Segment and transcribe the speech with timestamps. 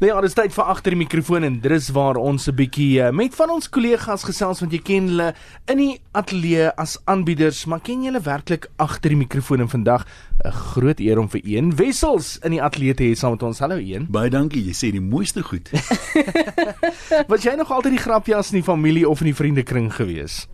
[0.00, 3.02] Nou ja, dis tyd vir agter die mikrofoon en dit is waar ons 'n bietjie
[3.04, 5.34] uh, met van ons kollegas gesels want jy ken hulle
[5.68, 10.06] in die ateljee as aanbieders, maar ken jy hulle werklik agter die mikrofoon en vandag
[10.40, 13.58] 'n groot eer om vir een Wessels in die ateljee te hê saam met ons.
[13.58, 14.06] Hallo een.
[14.08, 15.68] Baie dankie, jy sê die mooiste goed.
[17.28, 20.48] Was jy nog altyd die grapjas in die familie of in die vriendekring gewees?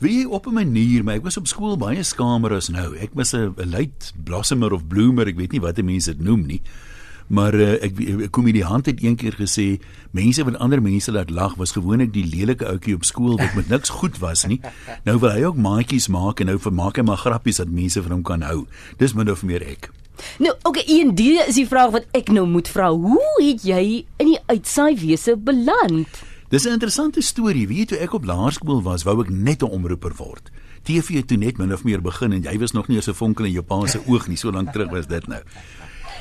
[0.00, 2.96] Wie op 'n manier, maar ek was op skool baie skamer as nou.
[2.96, 6.62] Ek was 'n late blossomer of bloomer, ek weet nie wat mense dit noem nie.
[7.28, 7.98] Maar uh, ek,
[8.28, 9.80] ek komediant het eendag gesê
[10.16, 13.68] mense wat ander mense laat lag was gewoonlik die lelike ouetjie op skool wat met
[13.68, 14.60] niks goed was nie.
[15.06, 18.18] Nou wil hy ook maatjies maak en nou vermaak hy maar grappies dat mense van
[18.18, 18.66] hom kan hou.
[19.00, 19.90] Dis min of meer ek.
[20.42, 22.90] Nou, okay, een die is die vraag wat ek nou moet vra.
[22.90, 26.24] Hoe het jy in die uitsaai wese beland?
[26.48, 27.68] Dis 'n interessante storie.
[27.68, 30.50] Weet jy toe ek op laerskool was, wou ek net 'n omroeper word.
[30.82, 33.14] TV het toe net min of meer begin en jy was nog nie eens 'n
[33.14, 35.42] vonkel in jou pa se oog nie, so lank terug was dit nou.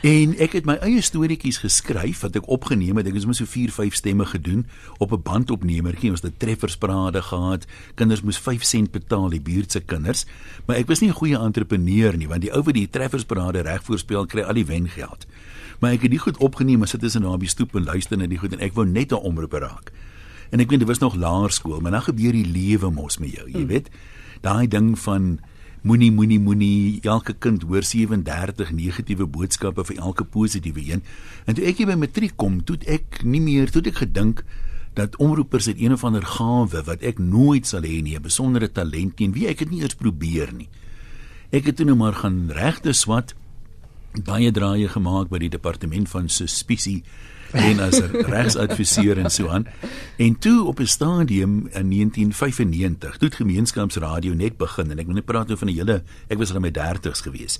[0.00, 3.10] En ek het my eie storieetjies geskryf wat ek opgeneem het.
[3.10, 4.64] Ek het so 4, 5 stemme gedoen
[4.96, 6.10] op 'n bandopnemertjie.
[6.10, 7.66] Ons het treffersparade gehad.
[7.94, 10.24] Kinders moes 5 sent betaal, die buurt se kinders.
[10.66, 13.82] Maar ek was nie 'n goeie entrepreneur nie, want die ou wat die treffersparade reg
[13.84, 15.26] voorspel, kry al die wengeld.
[15.80, 18.26] Maar ek het dit goed opgeneem, sit tussen daar op die stoep en luister na
[18.26, 19.92] die goed en ek wou net 'n omroep raak.
[20.50, 23.50] En ek weet dit was nog laerskool, maar dan gebeur die lewe mos met jou,
[23.50, 23.88] jy weet.
[24.40, 25.40] Daai ding van
[25.82, 31.02] moenie moenie moenie elke kind hoor 37 negatiewe boodskappe vir elke positiewe een.
[31.46, 34.44] En toe ek hier by matriek kom, toe ek nie meer toe ek gedink
[34.98, 38.68] dat omroepers het een of ander gawe wat ek nooit sal hê nie, 'n besondere
[38.68, 40.68] talent teen wie ek dit nie eers probeer nie.
[41.52, 43.34] Ek het toe nou maar gaan regte swat
[44.24, 47.02] baie draaie gemaak by die departement van suspisie
[47.52, 49.66] en as 'n regsadviseur en so aan.
[50.16, 55.14] En toe op 'n stadium in 1995, toe het gemeenskapsradio net begin en ek wil
[55.14, 57.58] net praat oor van die hele ek was al in my 30's gewees.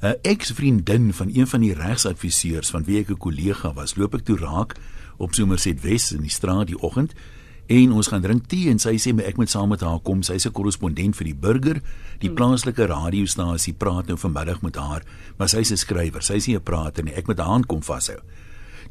[0.00, 4.24] 'n Ex-vriendin van een van die regsadviseurs van wie ek 'n kollega was, loop ek
[4.24, 4.76] toe raak
[5.16, 7.14] op Somerset Wes in die straat die oggend
[7.66, 10.22] en ons gaan drink tee en sy sê my ek moet saam met haar kom.
[10.22, 11.80] Sy's 'n korrespondent vir die Burger.
[12.20, 12.36] Die hmm.
[12.36, 15.02] plaaslike radiostasie praat nou vanmiddag met haar,
[15.38, 16.22] maar sy's 'n skrywer.
[16.22, 17.14] Sy's nie 'n prater nie.
[17.14, 18.20] Ek moet haar kom vashou.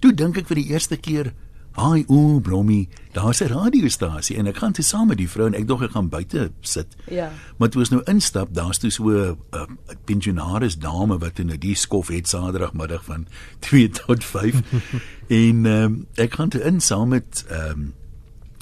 [0.04, 1.32] Toe dink ek vir die eerste keer,
[1.80, 5.54] "Haai o, Blommie, daar's 'n radiostasie en ek gaan te saam met die vrou en
[5.54, 7.32] ek dog ek gaan buite sit." Ja.
[7.58, 9.66] Maar toe ons nou instap, daar's toe so 'n uh,
[10.06, 13.28] pensionaris dame wat in 'n die skof het Saterdagmiddag van
[13.60, 14.62] 2 tot 5.
[15.28, 17.94] en um, ek gaan toe in saam met ehm um,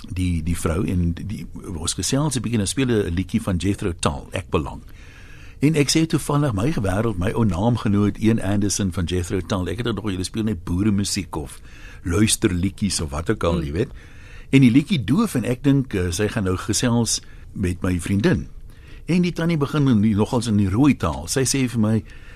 [0.10, 1.48] die die vrou en die
[1.78, 4.82] ons gesels 'n bietjie en speel 'n liedjie van Jethro Tull, ek belang.
[5.62, 9.68] En ek sê toevallig my wêreld, my ou naamgenoot Ian Anderson van Jethro Tull.
[9.70, 11.60] Ek het dit nog julle speel net boere musiek of
[12.02, 13.68] luister liedjies of wat ook al, mm.
[13.68, 13.92] jy weet.
[14.50, 17.20] En die liedjie doof en ek dink uh, sy gaan nou gesels
[17.54, 18.48] met my vriendin.
[19.06, 21.30] En die tannie begin nogals in die rooi taal.
[21.30, 21.94] Sy sê vir my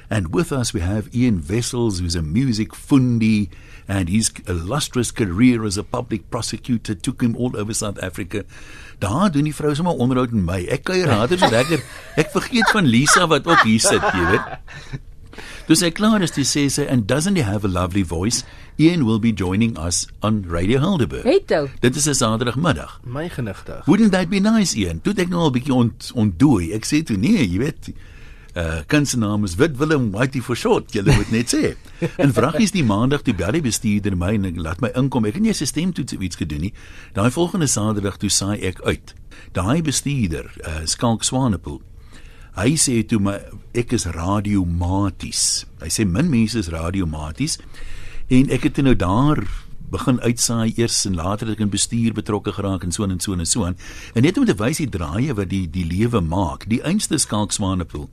[0.09, 3.49] And with us we have Ian Wessels, who's a music fundi,
[3.87, 8.43] and his illustrious career as a public prosecutor took him all over South Africa.
[8.99, 10.59] Daar doen die vrou sommer onderhoud met my.
[10.71, 11.83] Ek kuier later so lekker.
[12.17, 15.01] Ek vergeet van Lisa wat ook hier sit, jy weet.
[15.65, 18.43] Dus ek klaar is te sê sy and doesn't he have a lovely voice?
[18.77, 21.25] Ian will be joining us on Radio Helderberg.
[21.25, 21.69] Hey toe.
[21.81, 22.99] Dit is 'n Saterdagmiddag.
[23.03, 23.85] My genigtig.
[23.85, 25.01] Wouldn't that be nice, Ian?
[25.01, 26.71] Toe ek nou 'n bietjie ont ontdooi.
[26.73, 27.93] Ek sê toe nee, jy weet
[28.55, 30.93] uh kunstenaar is Wit Willem Whitey for short.
[30.93, 31.73] Jy moet net sê.
[32.15, 35.27] En vragies die maandag toe bel die bestuurder my en laat my inkom.
[35.27, 36.73] Ek het nie 'n stemtoets of iets gedoen nie.
[37.13, 39.13] Daai volgende Saterdag toe saai ek uit.
[39.51, 41.81] Daai bestuurder, uh Skalk Swanepoel.
[42.55, 43.39] Hy sê toe my
[43.73, 45.65] ek is radiomaties.
[45.81, 47.59] Hy sê min mense is radiomaties.
[48.29, 49.43] En ek het nou daar
[49.91, 53.33] begin uitsaai eers en later het ek in bestuur betrokke geraak en so en so
[53.33, 53.75] en so aan.
[54.13, 56.69] En net om te wys die draaie wat die die lewe maak.
[56.69, 58.09] Die einste Skalk Swanepoel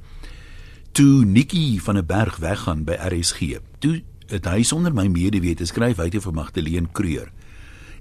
[0.92, 3.58] toe Nikki van 'n berg weggaan by RSG.
[3.78, 7.32] Toe het hy sonder my medewete skryf uit vir Magdalene Kreur.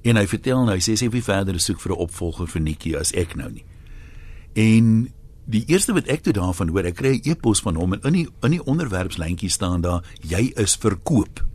[0.02, 2.96] En hy vertel nou, hy sê sy wil verder soek vir 'n opvolger vir Nikki
[2.96, 3.66] as ek nou nie.
[4.54, 5.12] En
[5.46, 8.14] die eerste wat ek toe daarvan hoor, ek kry 'n e-pos van hom en in
[8.14, 11.46] die in die onderwerpslyntjie staan daar jy is verkoop.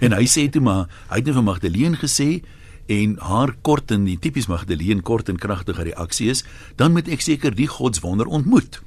[0.00, 2.44] En hy sê toe maar, hy het net vir Magdalene gesê
[2.86, 6.44] en haar kort en die tipies Magdalene kort en kragtige reaksie is,
[6.76, 8.80] dan moet ek seker die godswonder ontmoet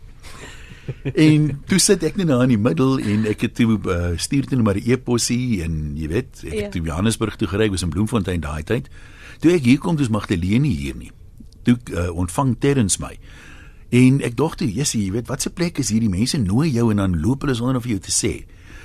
[1.28, 4.50] en toe sit ek net daar in die middel en ek het toe uh, stuur
[4.50, 6.62] toe maar 'n e-posie en jy weet ek ja.
[6.64, 8.90] het toe Johannesburg toe gery was in Bloemfontein daai tyd.
[9.40, 11.12] Toe ek hier kom dis Magdalene hier nie.
[11.64, 13.18] Toe uh, ontvang Terrens my.
[13.90, 16.70] En ek dink toe jessie jy weet wat se plek is hier die mense nooi
[16.70, 18.34] jou en dan loop hulle sonder om vir jou te sê.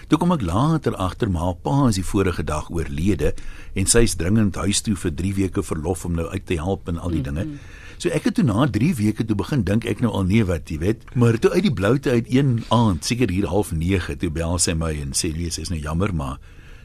[0.08, 3.32] Toe kom ek later agter maar pa is die vorige dag oorlede
[3.74, 6.98] en sy's dringend huis toe vir 3 weke verlof om nou uit te help en
[6.98, 7.58] al die mm -hmm.
[7.98, 10.68] So ek het toe na 3 weke toe begin dink ek nou al nee wat
[10.68, 14.30] jy weet, maar toe uit die bloute uit een aand, seker hier half 9, toe
[14.30, 16.38] bel sy my en sê lees is nou jammer maar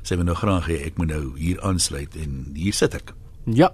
[0.04, 3.14] Sy wil nou graag hê ek moet nou hier aansluit en hier sit ek.
[3.46, 3.72] Ja.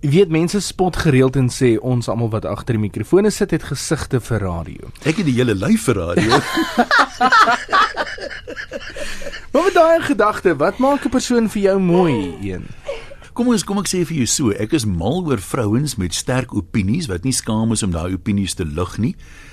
[0.00, 4.20] Weet mense spot gereeld en sê ons almal wat agter die mikrofone sit het gesigte
[4.22, 4.92] vir radio.
[5.02, 6.38] Ek het die hele lyf vir radio.
[9.48, 12.68] Maar met daai gedagte, wat maak 'n persoon vir jou mooi, een?
[13.38, 16.50] Kom ons kom ek sê vir jou so, ek is mal oor vrouens met sterk
[16.58, 19.12] opinies wat nie skaam is om daai opinies te lig nie.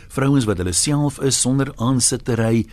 [0.09, 2.63] Vrouens wat hulle self is sonder aansittery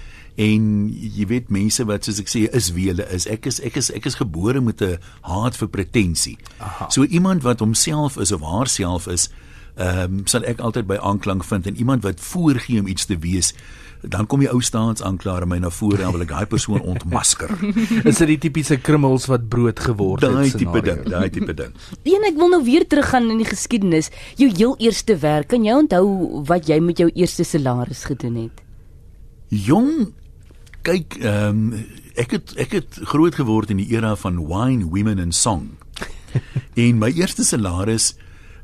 [0.40, 3.26] en jy weet mense wat soos ek sê is wie hulle is.
[3.28, 4.96] Ek is ek is ek is gebore met 'n
[5.28, 6.38] haat vir pretensie.
[6.56, 6.88] Aha.
[6.88, 9.28] So iemand wat homself is of haarself is,
[9.76, 13.16] ehm um, sal ek altyd by aanklank vind en iemand wat voorgee om iets te
[13.18, 13.54] wees,
[14.02, 17.52] dan kom die ou staatsaanklaer my na vore en wil ek daai persoon ontmasker.
[18.02, 20.34] Is dit die tipiese krummels wat brood geword het?
[20.34, 20.94] Daai tipe scenario?
[21.04, 21.76] ding, daai tipe ding.
[22.02, 24.10] Een ek wil nou weer teruggaan in die geskiedenis.
[24.40, 25.52] Jou heel eerste werk.
[25.54, 28.64] Kan jy onthou wat jy met jou eerste salaris gedoen het?
[29.52, 30.10] Jong,
[30.82, 35.22] kyk, ehm um, ek het ek het groot geword in die era van wine, women
[35.22, 35.78] and song.
[36.82, 38.12] en my eerste salaris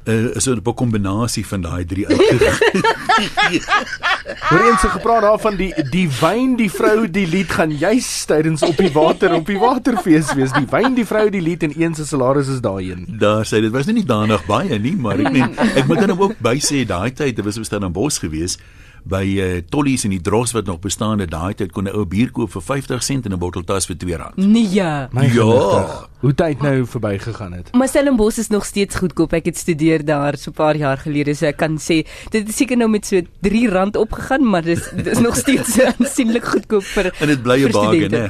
[0.08, 3.60] uh, is 'n kombinasie van daai drie uitgegee.
[4.48, 8.62] Hoor eens se gepraat daarvan die die wyn, die vrou, die lied gaan juis tydens
[8.62, 10.52] op die water op die waterfees wees.
[10.52, 13.06] Die wyn, die vrou, die lied en een se salaris is daai een.
[13.18, 16.36] Daar sê dit was nie danig baie nie, maar ek meen ek moet dan ook
[16.40, 18.58] by sê daai tyd, dit was op Stellenbosch gewees
[19.04, 22.04] by uh, Tollies en die Dros wat nog bestaan het daai tyd kon 'n ou
[22.04, 24.34] bier koop vir 50 sent en 'n bottel tas vir R2.
[24.36, 25.08] Nee ja.
[25.12, 25.20] Ja.
[25.20, 26.08] genigtig.
[26.20, 27.72] Hoe tyd nou verbygegaan het.
[27.74, 29.32] Maar Stellenbosch is nog steeds goedkoop.
[29.32, 32.54] Ek het studeer daar so 'n paar jaar gelede, so ek kan sê dit het
[32.54, 37.26] seker nou met so R3 opgegaan, maar dis dis nog steeds aansienlik goedkoop vir En
[37.26, 38.16] dit bly 'n bargain, studente.
[38.16, 38.28] hè.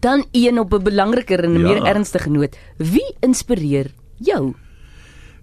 [0.00, 1.68] Dan een op 'n belangriker en 'n Ja.
[1.68, 2.56] meer ernstige noot.
[2.76, 4.54] Wie inspireer jou?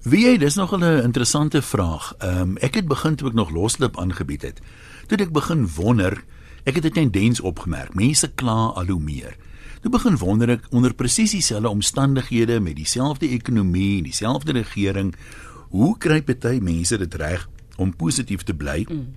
[0.05, 2.13] Wie jy, dis nog 'n interessante vraag.
[2.17, 4.61] Ehm um, ek het begin toe ek nog loslip aangebied het.
[5.07, 6.23] Toe ek begin wonder,
[6.63, 7.93] ek het 'n tendens opgemerk.
[7.93, 9.35] Mense kla al hoe meer.
[9.81, 15.15] Toe begin wonder ek onder presies dieselfde omstandighede met dieselfde ekonomie en dieselfde regering,
[15.69, 19.07] hoe kry party mense dit reg om positief te bly mm.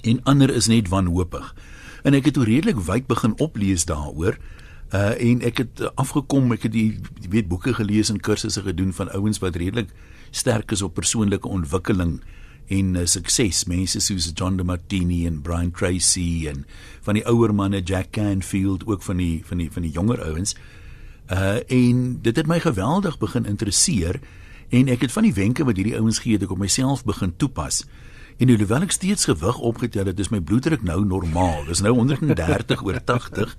[0.00, 1.54] en ander is net wanhoopig.
[2.02, 4.38] En ek het toe redelik wyd begin oplees daaroor.
[4.94, 7.00] Uh en ek het afgekom, ek het die
[7.30, 9.90] weet boeke gelees en kursusse gedoen van ouens wat redelik
[10.30, 12.20] sterk is op persoonlike ontwikkeling
[12.70, 13.64] en uh, sukses.
[13.66, 16.62] Mense soos John de Martini en Brian Tracy en
[17.02, 20.54] van die ouer manne Jack Canfield ook van die van die van die jonger ouens.
[21.32, 24.20] Uh en dit het my geweldig begin interesseer
[24.70, 27.34] en ek het van die wenke wat hierdie ouens gee het ek op myself begin
[27.36, 27.82] toepas.
[28.38, 31.64] En hoewel ek steeds gewig opgetel het, is my bloeddruk nou normaal.
[31.68, 33.54] Dis nou 130 oor 80.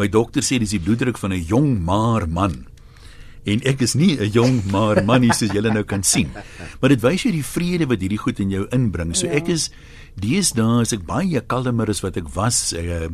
[0.00, 2.66] My dokter sê dis die bloeddruk van 'n jong maar man.
[3.44, 6.30] En ek is nie 'n jong maar manie soos julle nou kan sien.
[6.80, 9.14] Maar dit wys jou die vrede wat hierdie goed in jou inbring.
[9.16, 9.70] So ek is
[10.14, 12.72] deesdae is ek baie kalmer as wat ek was.
[12.72, 13.08] Ek, uh,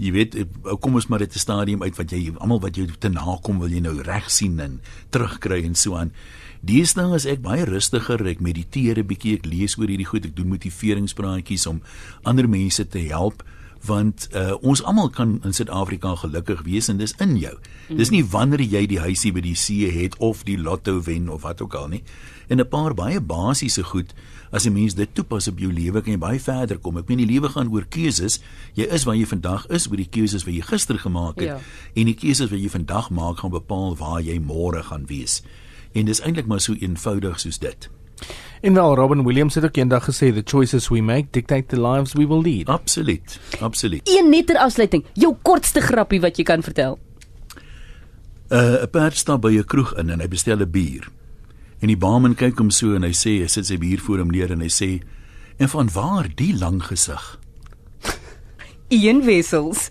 [0.00, 0.44] jy weet, eh,
[0.80, 3.68] kom ons maar dit 'n stadium uit wat jy almal wat jou te nakom wil
[3.68, 4.80] jy nou reg sien en
[5.10, 6.12] terugkry en so aan.
[6.62, 8.26] Deesdae is ek baie rustiger.
[8.26, 11.82] Ek mediteer 'n bietjie, ek lees oor hierdie goed, ek doen motiveringspraatjies om
[12.24, 13.42] ander mense te help
[13.86, 17.54] want uh, ons almal kan in Suid-Afrika gelukkig wees en dis in jou.
[17.88, 21.42] Dis nie wanneer jy die huisie by die see het of die lotto wen of
[21.42, 22.02] wat ook al nie.
[22.48, 24.12] En 'n paar baie basiese goed
[24.52, 26.98] as 'n mens dit toepas op jou lewe kan jy baie verder kom.
[26.98, 28.40] Ek meen die lewe gaan oor keuses.
[28.74, 31.58] Jy is waar jy vandag is oor die keuses wat jy gister gemaak het Ja.
[31.94, 35.42] en die keuses wat jy vandag maak gaan bepaal waar jy môre gaan wees.
[35.94, 37.88] En dis eintlik maar so eenvoudig soos dit.
[38.60, 42.12] En wel Robin Williams het ook eendag gesê the choices we make dictate the lives
[42.12, 42.66] we will lead.
[42.66, 43.40] Absoluut.
[43.60, 44.08] Absoluut.
[44.08, 45.04] Een netter afsluiting.
[45.12, 46.98] Jou kortste grappie wat jy kan vertel.
[48.50, 51.08] Uh, 'n perd stap by 'n kroeg in en hy bestel 'n bier.
[51.78, 54.30] En die barman kyk hom so en hy sê hy sit sy bier voor hom
[54.30, 55.00] neer en hy sê
[55.56, 57.38] en van waar die lang gesig?
[58.88, 59.90] Een wessels.